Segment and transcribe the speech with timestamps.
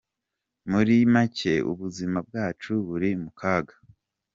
[0.71, 3.75] Muri macye ubuzima bwacu buri mu kaga.